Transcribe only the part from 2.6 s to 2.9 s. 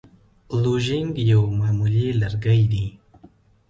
دی.